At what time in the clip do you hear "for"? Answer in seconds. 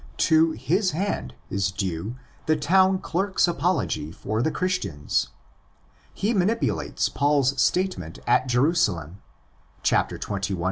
4.11-4.41